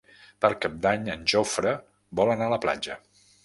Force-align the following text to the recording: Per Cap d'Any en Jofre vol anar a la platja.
Per 0.45 0.49
Cap 0.63 0.79
d'Any 0.85 1.05
en 1.17 1.27
Jofre 1.35 1.75
vol 2.23 2.35
anar 2.39 2.51
a 2.51 2.57
la 2.59 2.63
platja. 2.67 3.01